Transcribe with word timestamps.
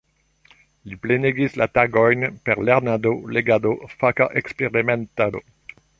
Li 0.93 0.97
plenigis 1.03 1.57
la 1.61 1.67
tagojn 1.79 2.25
per 2.47 2.63
lernado, 2.71 3.13
legado, 3.37 3.75
faka 4.03 4.29
eksperimentado. 4.43 5.45